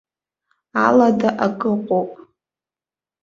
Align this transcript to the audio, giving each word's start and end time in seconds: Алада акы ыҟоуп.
Алада 0.85 1.29
акы 1.45 1.67
ыҟоуп. 1.75 2.11